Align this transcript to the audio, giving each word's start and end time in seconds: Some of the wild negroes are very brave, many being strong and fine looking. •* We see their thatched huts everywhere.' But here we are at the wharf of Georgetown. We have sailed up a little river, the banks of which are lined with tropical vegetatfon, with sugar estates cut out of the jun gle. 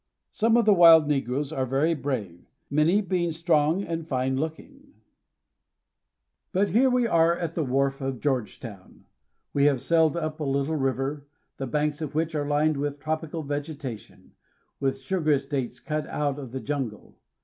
Some 0.31 0.57
of 0.57 0.65
the 0.65 0.73
wild 0.73 1.07
negroes 1.07 1.53
are 1.53 1.67
very 1.67 1.93
brave, 1.93 2.47
many 2.71 3.01
being 3.01 3.31
strong 3.31 3.83
and 3.83 4.07
fine 4.07 4.35
looking. 4.35 4.71
•* 4.71 4.71
We 4.81 4.81
see 4.81 4.81
their 6.53 6.53
thatched 6.53 6.57
huts 6.57 6.63
everywhere.' 6.65 6.65
But 6.65 6.79
here 6.79 6.89
we 6.89 7.07
are 7.07 7.37
at 7.37 7.53
the 7.53 7.63
wharf 7.63 8.01
of 8.01 8.19
Georgetown. 8.19 9.05
We 9.53 9.65
have 9.65 9.79
sailed 9.79 10.17
up 10.17 10.39
a 10.39 10.43
little 10.43 10.75
river, 10.75 11.27
the 11.57 11.67
banks 11.67 12.01
of 12.01 12.15
which 12.15 12.33
are 12.33 12.47
lined 12.47 12.77
with 12.77 12.99
tropical 12.99 13.43
vegetatfon, 13.43 14.31
with 14.79 14.97
sugar 15.01 15.33
estates 15.33 15.79
cut 15.79 16.07
out 16.07 16.39
of 16.39 16.51
the 16.51 16.61
jun 16.61 16.89
gle. 16.89 17.19